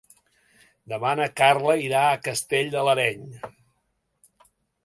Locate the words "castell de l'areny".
2.29-3.31